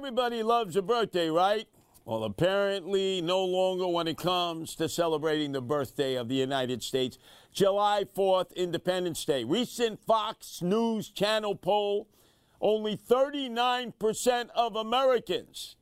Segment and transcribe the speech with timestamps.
[0.00, 1.68] Everybody loves a birthday, right?
[2.06, 7.18] Well, apparently, no longer when it comes to celebrating the birthday of the United States.
[7.52, 9.44] July 4th, Independence Day.
[9.44, 12.08] Recent Fox News Channel poll
[12.62, 15.76] only 39% of Americans,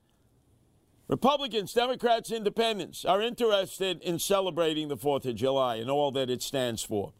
[1.07, 6.43] Republicans, Democrats, Independents, are interested in celebrating the 4th of July and all that it
[6.43, 7.13] stands for.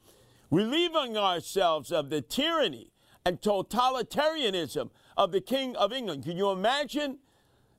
[0.51, 2.91] Relieving ourselves of the tyranny
[3.25, 6.23] and totalitarianism of the King of England.
[6.23, 7.19] Can you imagine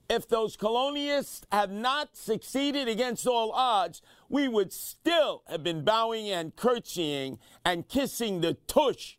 [0.09, 4.01] if those colonialists have not succeeded against all odds?
[4.27, 9.15] We would still have been bowing and curtsying and kissing the tush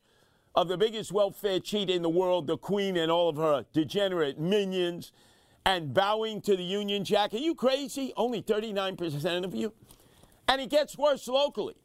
[0.55, 4.39] of the biggest welfare cheat in the world, the Queen and all of her degenerate
[4.39, 5.13] minions,
[5.65, 7.33] and bowing to the Union Jack.
[7.33, 8.13] Are you crazy?
[8.17, 9.73] Only 39% of you.
[10.47, 11.77] And it gets worse locally.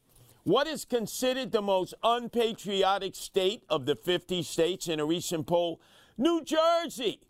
[0.44, 5.80] What is considered the most unpatriotic state of the 50 states in a recent poll?
[6.18, 7.22] New Jersey.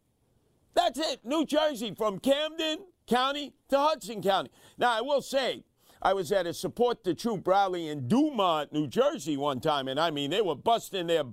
[0.74, 4.52] That's it, New Jersey, from Camden County to Hudson County.
[4.78, 5.64] Now, I will say,
[6.02, 10.00] I was at a support the troop rally in Dumont, New Jersey one time, and
[10.00, 11.24] I mean, they were busting their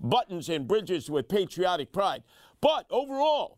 [0.00, 2.22] buttons and bridges with patriotic pride.
[2.60, 3.57] But overall,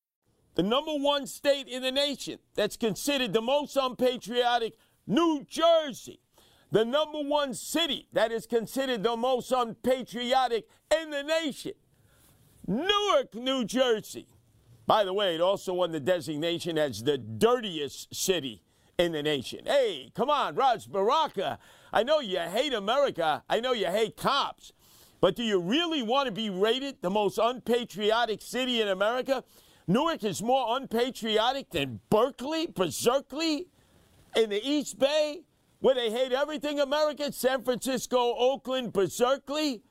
[0.55, 4.73] the number one state in the nation that's considered the most unpatriotic,
[5.07, 6.19] New Jersey.
[6.71, 10.67] The number one city that is considered the most unpatriotic
[11.01, 11.73] in the nation,
[12.65, 14.27] Newark, New Jersey.
[14.87, 18.63] By the way, it also won the designation as the dirtiest city
[18.97, 19.61] in the nation.
[19.65, 21.59] Hey, come on, Ras Baraka.
[21.91, 23.43] I know you hate America.
[23.49, 24.71] I know you hate cops.
[25.19, 29.43] But do you really want to be rated the most unpatriotic city in America?
[29.87, 33.67] Newark is more unpatriotic than Berkeley, Berkeley,
[34.35, 35.41] in the East Bay,
[35.79, 39.81] where they hate everything American, San Francisco, Oakland, Berkeley.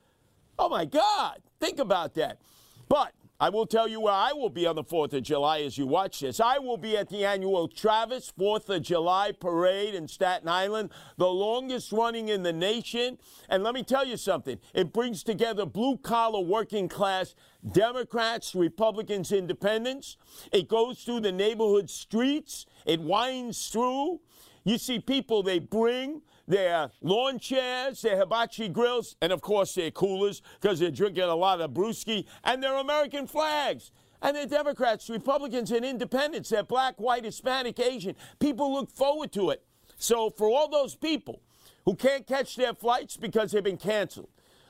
[0.57, 2.39] Oh my God, think about that.
[2.87, 5.75] But I will tell you where I will be on the 4th of July as
[5.75, 6.39] you watch this.
[6.39, 11.25] I will be at the annual Travis 4th of July parade in Staten Island, the
[11.25, 13.17] longest running in the nation.
[13.49, 17.33] And let me tell you something it brings together blue collar working class
[17.71, 20.17] Democrats, Republicans, Independents.
[20.51, 24.19] It goes through the neighborhood streets, it winds through.
[24.63, 29.89] You see people they bring their lawn chairs, their hibachi grills, and of course their
[29.89, 33.91] coolers because they're drinking a lot of brewski, and their American flags.
[34.21, 36.49] And they're Democrats, Republicans, and Independents.
[36.49, 38.15] They're black, white, Hispanic, Asian.
[38.39, 39.63] People look forward to it.
[39.97, 41.41] So for all those people
[41.85, 44.29] who can't catch their flights because they've been canceled,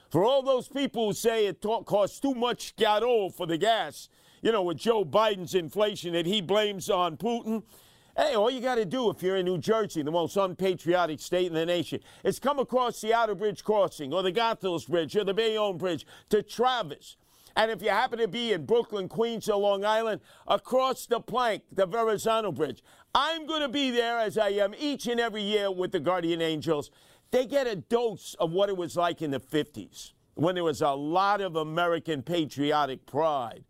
[0.09, 4.08] for all those people who say it costs too much gato for the gas,
[4.41, 7.64] you know, with Joe Biden's inflation that he blames on Putin,
[8.22, 11.48] Hey, all you got to do if you're in New Jersey, the most unpatriotic state
[11.48, 15.34] in the nation, is come across the Outerbridge Crossing or the Goethals Bridge or the
[15.34, 17.18] Bayonne Bridge to Travis.
[17.56, 21.64] And if you happen to be in Brooklyn, Queens, or Long Island, across the plank,
[21.72, 22.84] the Verrazano Bridge,
[23.16, 26.44] I'm going to be there as I am each and every year with the Guardian
[26.44, 26.92] Angels.
[27.32, 30.84] They get a dose of what it was like in the 50s when there was
[30.84, 33.64] a lot of American patriotic pride.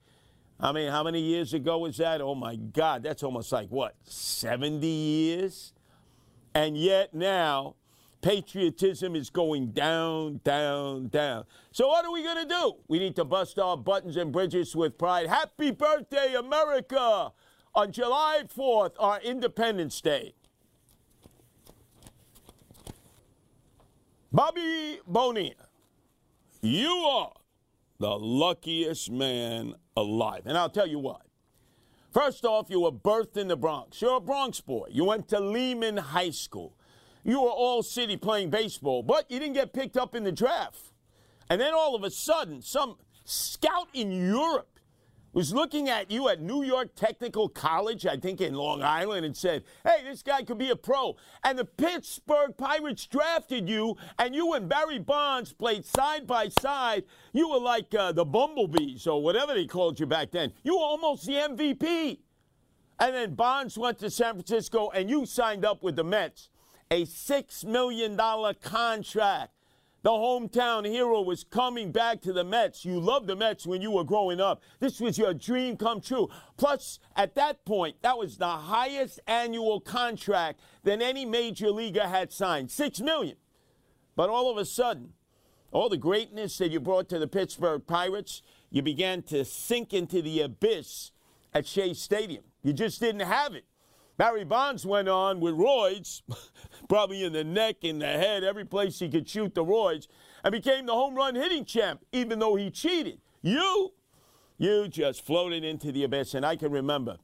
[0.61, 2.21] I mean, how many years ago was that?
[2.21, 5.73] Oh my God, that's almost like what, 70 years?
[6.53, 7.75] And yet now,
[8.21, 11.45] patriotism is going down, down, down.
[11.71, 12.73] So, what are we going to do?
[12.87, 15.27] We need to bust our buttons and bridges with pride.
[15.27, 17.31] Happy birthday, America!
[17.73, 20.35] On July 4th, our Independence Day.
[24.31, 25.55] Bobby Bonilla,
[26.61, 27.33] you are
[27.99, 30.43] the luckiest man alive.
[30.45, 31.19] And I'll tell you why.
[32.11, 34.01] First off, you were birthed in the Bronx.
[34.01, 34.87] You're a Bronx boy.
[34.91, 36.75] You went to Lehman High School.
[37.23, 40.91] You were all city playing baseball, but you didn't get picked up in the draft.
[41.49, 44.79] And then all of a sudden, some scout in Europe
[45.33, 49.35] was looking at you at New York Technical College, I think in Long Island, and
[49.35, 51.15] said, hey, this guy could be a pro.
[51.43, 57.03] And the Pittsburgh Pirates drafted you, and you and Barry Bonds played side by side.
[57.33, 60.51] You were like uh, the Bumblebees or whatever they called you back then.
[60.63, 62.19] You were almost the MVP.
[62.99, 66.49] And then Bonds went to San Francisco, and you signed up with the Mets.
[66.91, 68.19] A $6 million
[68.61, 69.51] contract.
[70.03, 72.83] The hometown hero was coming back to the Mets.
[72.83, 74.63] You loved the Mets when you were growing up.
[74.79, 76.27] This was your dream come true.
[76.57, 82.33] Plus, at that point, that was the highest annual contract that any major leaguer had
[82.33, 83.37] signed six million.
[84.15, 85.13] But all of a sudden,
[85.71, 90.23] all the greatness that you brought to the Pittsburgh Pirates, you began to sink into
[90.23, 91.11] the abyss
[91.53, 92.43] at Shea Stadium.
[92.63, 93.65] You just didn't have it.
[94.21, 96.21] Barry Bonds went on with roids,
[96.87, 100.05] probably in the neck, in the head, every place he could shoot the roids,
[100.43, 103.19] and became the home run hitting champ, even though he cheated.
[103.41, 103.93] You,
[104.59, 106.35] you just floated into the abyss.
[106.35, 107.19] And I can remember, it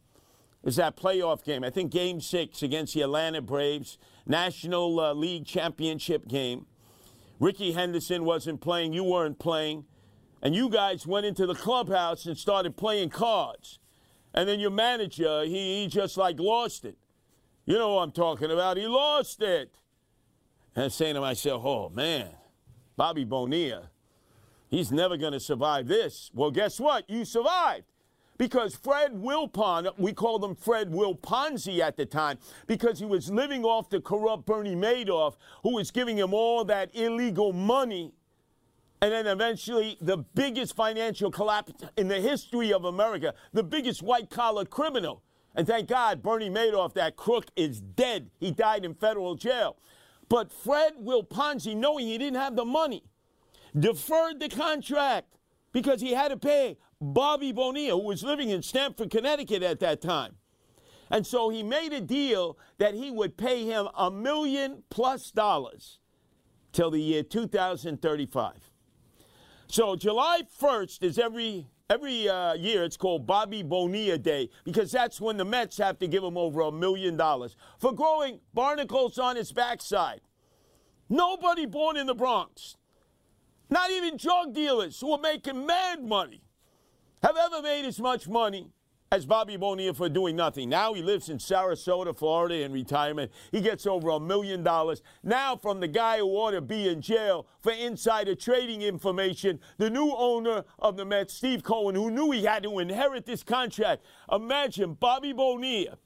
[0.63, 5.45] was that playoff game, I think game six against the Atlanta Braves, National uh, League
[5.45, 6.65] Championship game.
[7.39, 9.85] Rickey Henderson wasn't playing, you weren't playing,
[10.41, 13.77] and you guys went into the clubhouse and started playing cards.
[14.37, 16.95] And then your manager, he, he just like lost it.
[17.65, 18.77] You know what I'm talking about.
[18.77, 19.73] He lost it.
[20.75, 22.27] And I'm saying to myself, oh man,
[22.95, 23.89] Bobby Bonilla,
[24.69, 26.29] he's never going to survive this.
[26.35, 27.09] Well, guess what?
[27.09, 27.85] You survived.
[28.37, 32.37] Because Fred Wilpon, we called him Fred Wilponzi at the time,
[32.67, 36.95] because he was living off the corrupt Bernie Madoff, who was giving him all that
[36.95, 38.13] illegal money
[39.01, 44.29] and then eventually, the biggest financial collapse in the history of America, the biggest white
[44.29, 45.21] collar criminal.
[45.55, 48.29] And thank God, Bernie Madoff, that crook, is dead.
[48.39, 49.77] He died in federal jail.
[50.29, 53.03] But Fred Wilponzi, knowing he didn't have the money,
[53.77, 55.38] deferred the contract
[55.71, 60.01] because he had to pay Bobby Bonilla, who was living in Stamford, Connecticut at that
[60.01, 60.35] time.
[61.09, 65.99] And so he made a deal that he would pay him a million plus dollars
[66.71, 68.53] till the year 2035.
[69.69, 72.83] So July 1st is every every uh, year.
[72.83, 76.61] It's called Bobby Bonilla Day because that's when the Mets have to give him over
[76.61, 80.21] a million dollars for growing barnacles on his backside.
[81.09, 82.77] Nobody born in the Bronx,
[83.69, 86.41] not even drug dealers who are making mad money,
[87.21, 88.69] have ever made as much money
[89.12, 90.69] as Bobby Bonilla for doing nothing.
[90.69, 93.31] Now he lives in Sarasota, Florida in retirement.
[93.51, 95.01] He gets over a million dollars.
[95.24, 99.89] Now from the guy who ought to be in jail for insider trading information, the
[99.89, 104.04] new owner of the Mets, Steve Cohen, who knew he had to inherit this contract.
[104.31, 105.98] Imagine Bobby Bonilla,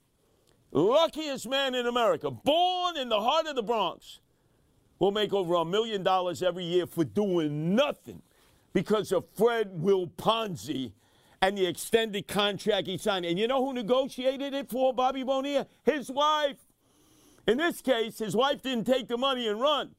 [0.71, 4.19] luckiest man in America, born in the heart of the Bronx,
[4.99, 8.21] will make over a million dollars every year for doing nothing
[8.73, 10.91] because of Fred Wilponzi
[11.41, 13.25] and the extended contract he signed.
[13.25, 15.67] And you know who negotiated it for Bobby Bonilla?
[15.83, 16.57] His wife.
[17.47, 19.95] In this case, his wife didn't take the money and run.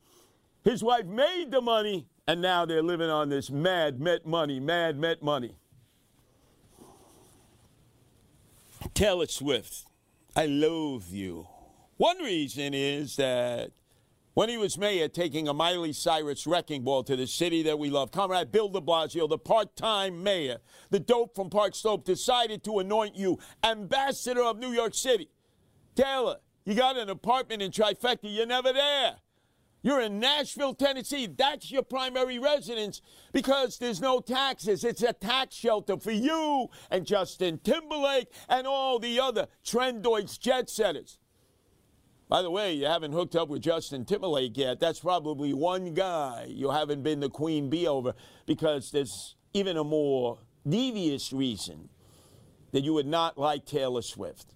[0.65, 4.97] His wife made the money, and now they're living on this mad Met money, mad
[4.97, 5.57] Met money.
[8.95, 9.87] Taylor Swift,
[10.37, 11.49] I loathe you.
[11.97, 13.73] One reason is that
[14.35, 17.91] when he was mayor, taking a Miley Cyrus wrecking ball to the city that we
[17.91, 20.59] love, Comrade Bill de Blasio, the part time mayor,
[20.91, 25.29] the dope from Park Slope, decided to anoint you ambassador of New York City.
[25.95, 29.17] Taylor, you got an apartment in Tribeca, you're never there.
[29.83, 31.27] You're in Nashville, Tennessee.
[31.27, 34.85] That's your primary residence because there's no taxes.
[34.85, 40.71] It's a tax shelter for you and Justin Timberlake and all the other trendoids jet
[40.71, 41.19] setters.
[42.33, 44.81] By the way, you haven't hooked up with Justin Timberlake yet.
[44.81, 48.15] That's probably one guy you haven't been the queen bee over
[48.47, 51.91] because there's even a more devious reason
[52.71, 54.55] that you would not like Taylor Swift.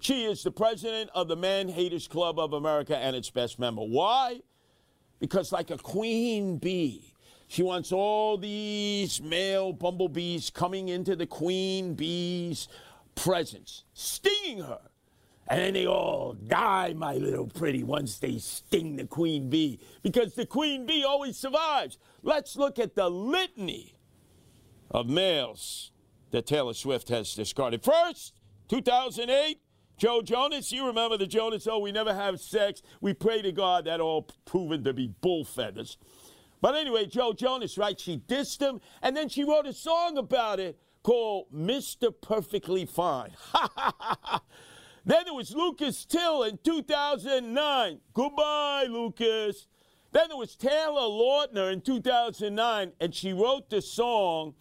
[0.00, 3.80] She is the president of the Man Haters Club of America and its best member.
[3.80, 4.42] Why?
[5.18, 7.14] Because, like a queen bee,
[7.46, 12.68] she wants all these male bumblebees coming into the queen bee's
[13.14, 14.87] presence, stinging her
[15.48, 20.34] and then they all die, my little pretty, once they sting the queen bee, because
[20.34, 21.98] the queen bee always survives.
[22.22, 23.94] Let's look at the litany
[24.90, 25.90] of males
[26.30, 27.82] that Taylor Swift has discarded.
[27.82, 28.34] First,
[28.68, 29.60] 2008,
[29.96, 30.70] Joe Jonas.
[30.70, 32.82] You remember the Jonas, oh, we never have sex.
[33.00, 35.96] We pray to God that all proven to be bull feathers.
[36.60, 37.98] But anyway, Joe Jonas, right?
[37.98, 42.12] She dissed him, and then she wrote a song about it called Mr.
[42.20, 43.32] Perfectly Fine.
[45.08, 48.00] Then there was Lucas Till in 2009.
[48.12, 49.66] Goodbye, Lucas.
[50.12, 54.54] Then there was Taylor Lautner in 2009, and she wrote the song,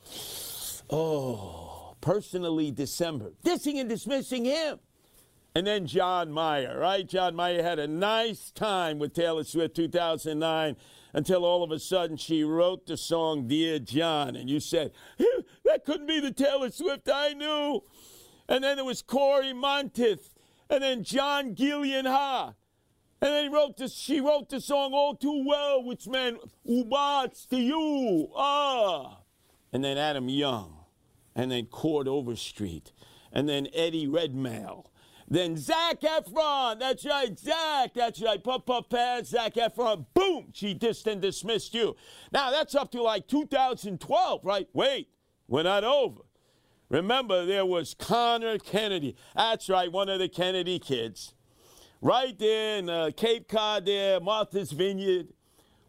[0.89, 4.79] Oh, Personally December, dissing and dismissing him.
[5.53, 7.05] And then John Mayer, right?
[7.05, 10.77] John Mayer had a nice time with Taylor Swift 2009
[11.11, 14.37] until all of a sudden she wrote the song Dear John.
[14.37, 14.93] And you said,
[15.65, 17.83] that couldn't be the Taylor Swift I knew.
[18.47, 20.36] And then there was Cory Monteith.
[20.69, 22.55] And then John Gyllenhaal.
[23.19, 27.47] And then he wrote this, she wrote the song All Too Well, which meant Ubats
[27.49, 28.29] to you.
[28.35, 29.19] Ah.
[29.73, 30.77] And then Adam Young.
[31.35, 32.91] And then Chord Overstreet.
[33.31, 34.83] And then Eddie Redmayne
[35.29, 40.73] then Zac Efron, that's right, Zac, that's right, puff puff pass, Zac Efron, boom, she
[40.73, 41.95] dissed and dismissed you.
[42.31, 44.69] Now that's up to like 2012, right?
[44.73, 45.09] Wait,
[45.47, 46.21] we're not over.
[46.89, 49.15] Remember, there was Conor Kennedy.
[49.35, 51.33] That's right, one of the Kennedy kids.
[52.01, 55.27] Right there in uh, Cape Cod there, Martha's Vineyard.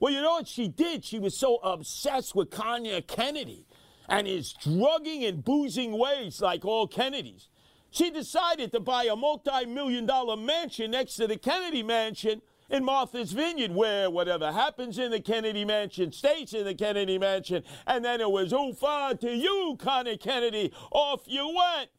[0.01, 1.05] Well, you know what she did?
[1.05, 3.67] She was so obsessed with Conor Kennedy
[4.09, 7.49] and his drugging and boozing ways like all Kennedys.
[7.91, 12.85] She decided to buy a multi million dollar mansion next to the Kennedy Mansion in
[12.85, 17.63] Martha's Vineyard, where whatever happens in the Kennedy Mansion stays in the Kennedy Mansion.
[17.87, 20.73] And then it was, ooh, far to you, Conor Kennedy.
[20.91, 21.91] Off you went.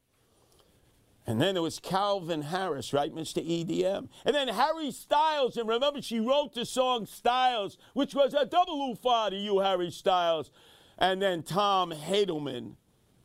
[1.26, 3.46] And then it was Calvin Harris, right, Mr.
[3.46, 4.10] EDM?
[4.26, 8.96] And then Harry Styles, and remember she wrote the song Styles, which was a double
[8.96, 10.50] oofa to you, Harry Styles.
[10.98, 12.78] And then Tom Hadelman,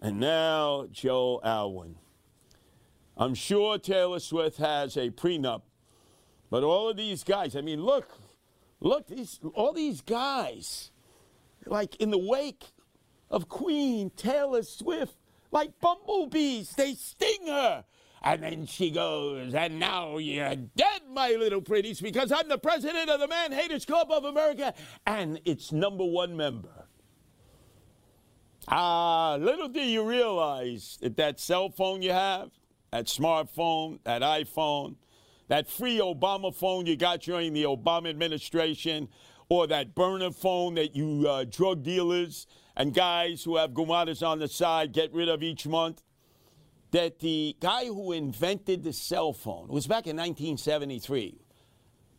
[0.02, 1.96] and now Joe Alwyn.
[3.16, 5.62] I'm sure Taylor Swift has a prenup,
[6.54, 8.16] but all of these guys, I mean, look,
[8.78, 10.92] look, these, all these guys,
[11.66, 12.62] like in the wake
[13.28, 15.16] of Queen Taylor Swift,
[15.50, 17.84] like bumblebees, they sting her.
[18.22, 23.10] And then she goes, and now you're dead, my little pretties, because I'm the president
[23.10, 24.74] of the Man Haters Club of America
[25.08, 26.86] and its number one member.
[28.68, 32.52] Ah, little do you realize that that cell phone you have,
[32.92, 34.94] that smartphone, that iPhone,
[35.48, 39.08] that free Obama phone you got during the Obama administration,
[39.48, 42.46] or that burner phone that you uh, drug dealers
[42.76, 46.02] and guys who have gumadas on the side get rid of each month.
[46.90, 51.40] That the guy who invented the cell phone was back in 1973.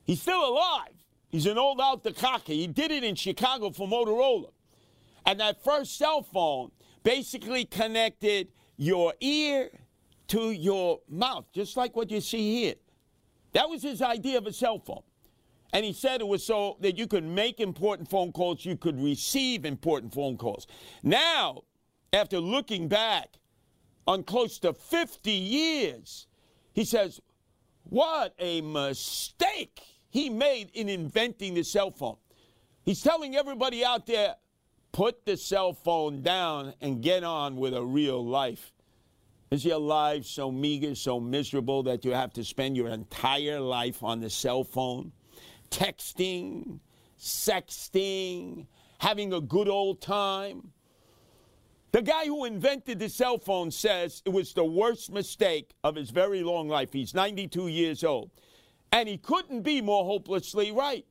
[0.04, 0.92] He's still alive.
[1.30, 2.54] He's an old out the cocker.
[2.54, 4.52] He did it in Chicago for Motorola.
[5.26, 6.72] And that first cell phone
[7.04, 9.72] basically connected your ear
[10.28, 12.76] to your mouth, just like what you see here.
[13.56, 15.04] That was his idea of a cell phone.
[15.72, 19.02] And he said it was so that you could make important phone calls, you could
[19.02, 20.68] receive important phone calls.
[21.04, 21.64] Now,
[22.12, 23.30] after looking back
[24.08, 26.28] on close to 50 years,
[26.74, 27.22] he says,
[27.86, 32.18] What a mistake he made in inventing the cell phone.
[32.84, 34.36] He's telling everybody out there,
[34.92, 38.74] put the cell phone down and get on with a real life.
[39.52, 44.04] Is your life so meager, so miserable that you have to spend your entire life
[44.04, 45.12] on the cell phone,
[45.70, 46.80] texting,
[47.20, 48.66] sexting,
[49.00, 50.72] having a good old time?
[51.92, 56.10] The guy who invented the cell phone says it was the worst mistake of his
[56.10, 56.92] very long life.
[56.92, 58.32] He's 92 years old.
[58.92, 61.06] And he couldn't be more hopelessly right.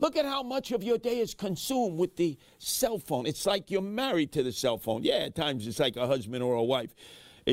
[0.00, 3.26] Look at how much of your day is consumed with the cell phone.
[3.26, 5.04] It's like you're married to the cell phone.
[5.04, 6.94] Yeah, at times it's like a husband or a wife.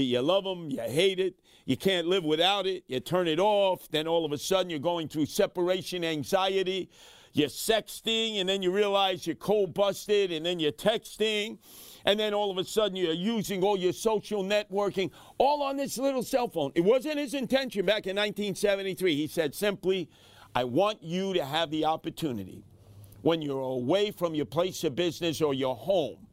[0.02, 1.36] You love them, you hate it,
[1.66, 4.80] you can't live without it, you turn it off, then all of a sudden you're
[4.80, 6.90] going through separation anxiety,
[7.34, 11.58] you're sexting, and then you realize you're cold busted, and then you're texting,
[12.06, 15.98] and then all of a sudden you're using all your social networking, all on this
[15.98, 16.72] little cell phone.
[16.76, 19.16] It wasn't his intention back in 1973.
[19.16, 20.10] He said simply,
[20.56, 22.64] I want you to have the opportunity
[23.22, 26.27] when you're away from your place of business or your home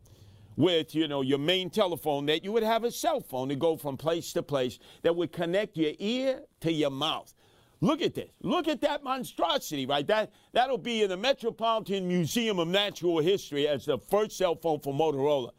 [0.56, 3.76] with you know your main telephone that you would have a cell phone to go
[3.76, 7.32] from place to place that would connect your ear to your mouth.
[7.80, 8.30] Look at this.
[8.40, 10.06] Look at that monstrosity right?
[10.06, 14.80] That that'll be in the metropolitan museum of natural history as the first cell phone
[14.80, 15.50] for motorola.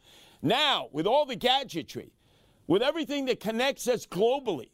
[0.42, 2.12] Now with all the gadgetry
[2.66, 4.70] with everything that connects us globally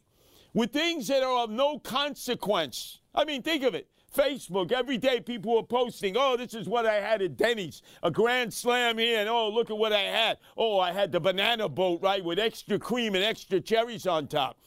[0.53, 2.99] with things that are of no consequence.
[3.13, 6.85] I mean think of it Facebook, every day people were posting, oh, this is what
[6.85, 10.37] I had at Denny's, a grand slam here, and oh, look at what I had.
[10.57, 14.59] Oh, I had the banana boat, right, with extra cream and extra cherries on top.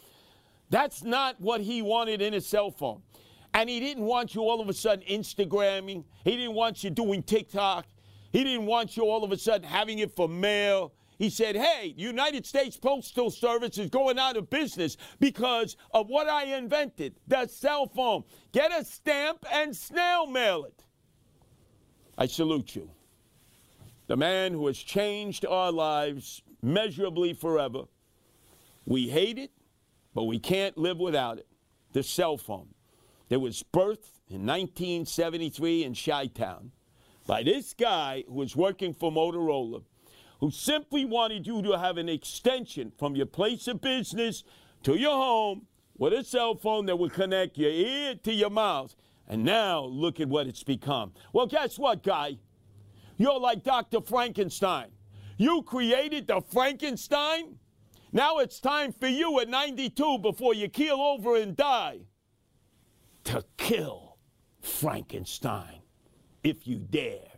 [0.70, 3.02] That's not what he wanted in his cell phone.
[3.54, 6.04] And he didn't want you all of a sudden Instagramming.
[6.24, 7.86] He didn't want you doing TikTok.
[8.32, 10.92] He didn't want you all of a sudden having it for mail.
[11.18, 16.28] He said, Hey, United States Postal Service is going out of business because of what
[16.28, 18.25] I invented the cell phone.
[18.52, 20.85] Get a stamp and snail mail it.
[22.18, 22.90] I salute you.
[24.06, 27.82] The man who has changed our lives measurably forever.
[28.85, 29.50] We hate it,
[30.14, 31.46] but we can't live without it.
[31.92, 32.68] The cell phone.
[33.28, 36.70] It was birthed in 1973 in Chi Town
[37.26, 39.82] by this guy who was working for Motorola,
[40.40, 44.44] who simply wanted you to have an extension from your place of business
[44.82, 45.66] to your home
[45.96, 48.94] with a cell phone that would connect your ear to your mouth.
[49.28, 51.12] And now look at what it's become.
[51.32, 52.38] Well, guess what, guy?
[53.16, 54.00] You're like Dr.
[54.00, 54.88] Frankenstein.
[55.38, 57.56] You created the Frankenstein.
[58.12, 62.00] Now it's time for you at 92 before you keel over and die
[63.24, 64.18] to kill
[64.60, 65.80] Frankenstein
[66.44, 67.35] if you dare.